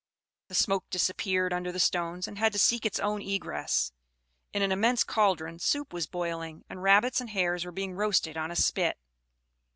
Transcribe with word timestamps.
The 0.47 0.55
smoke 0.55 0.89
disappeared 0.89 1.53
under 1.53 1.71
the 1.71 1.77
stones, 1.79 2.27
and 2.27 2.39
had 2.39 2.53
to 2.53 2.57
seek 2.57 2.87
its 2.87 2.99
own 2.99 3.21
egress. 3.21 3.91
In 4.51 4.63
an 4.63 4.71
immense 4.71 5.03
caldron 5.03 5.59
soup 5.59 5.93
was 5.93 6.07
boiling; 6.07 6.65
and 6.71 6.81
rabbits 6.81 7.21
and 7.21 7.29
hares 7.29 7.65
were 7.65 7.71
being 7.71 7.93
roasted 7.93 8.35
on 8.35 8.49
a 8.49 8.55
spit. 8.55 8.97